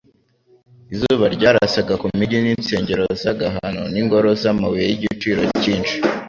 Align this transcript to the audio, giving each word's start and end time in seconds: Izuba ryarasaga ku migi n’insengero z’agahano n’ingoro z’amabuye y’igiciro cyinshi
Izuba 0.93 1.25
ryarasaga 1.35 1.93
ku 2.01 2.05
migi 2.17 2.37
n’insengero 2.43 3.03
z’agahano 3.21 3.83
n’ingoro 3.93 4.29
z’amabuye 4.41 4.83
y’igiciro 4.89 5.41
cyinshi 5.61 5.95